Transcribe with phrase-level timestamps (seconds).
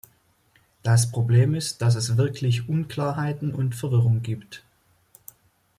[0.81, 4.63] Das Problem ist, dass es wirklich Unklarheiten und Verwirrung gibt.